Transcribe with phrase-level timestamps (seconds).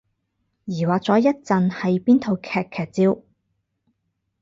[0.65, 3.21] 疑惑咗一陣係邊套戲劇照